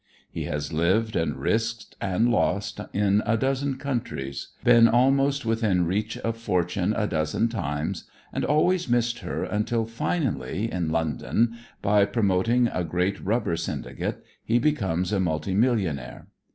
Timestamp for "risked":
1.35-1.95